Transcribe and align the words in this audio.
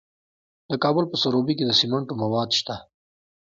د 0.69 0.71
کابل 0.83 1.05
په 1.11 1.15
سروبي 1.21 1.53
کې 1.57 1.65
د 1.67 1.71
سمنټو 1.79 2.13
مواد 2.23 2.49
شته. 2.59 2.75